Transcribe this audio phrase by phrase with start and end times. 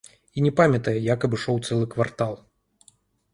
[0.39, 2.33] І не памятае, як абышоў цэлы квартал.